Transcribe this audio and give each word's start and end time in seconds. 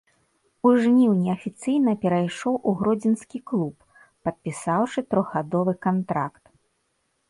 У 0.69 0.71
жніўні 0.85 1.29
афіцыйна 1.33 1.93
перайшоў 2.07 2.57
у 2.71 2.75
гродзенскі 2.81 3.37
клуб, 3.53 3.75
падпісаўшы 4.27 4.99
трохгадовы 5.13 5.73
кантракт. 5.89 6.43